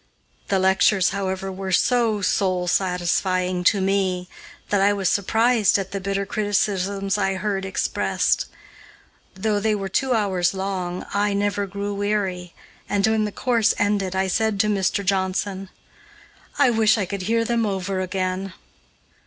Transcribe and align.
The 0.47 0.57
lectures, 0.57 1.09
however, 1.09 1.51
were 1.51 1.71
so 1.71 2.23
soul 2.23 2.65
satisfying 2.67 3.63
to 3.65 3.79
me 3.79 4.29
that 4.69 4.81
I 4.81 4.93
was 4.93 5.09
surprised 5.09 5.77
at 5.77 5.91
the 5.91 5.99
bitter 6.01 6.25
criticisms 6.25 7.19
I 7.19 7.35
heard 7.35 7.65
expressed. 7.65 8.47
Though 9.35 9.59
they 9.59 9.75
were 9.75 9.89
two 9.89 10.13
hours 10.13 10.55
long, 10.55 11.05
I 11.13 11.33
never 11.33 11.67
grew 11.67 11.93
weary, 11.93 12.55
and, 12.89 13.05
when 13.05 13.25
the 13.25 13.31
course 13.31 13.75
ended, 13.77 14.15
I 14.15 14.25
said 14.27 14.59
to 14.61 14.67
Mr. 14.69 15.05
Johnson: 15.05 15.69
"I 16.57 16.71
wish 16.71 16.97
I 16.97 17.05
could 17.05 17.21
hear 17.21 17.45
them 17.45 17.67
over 17.67 17.99
again." 18.01 18.53